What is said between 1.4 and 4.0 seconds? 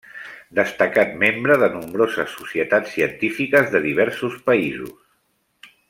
de nombroses societats científiques de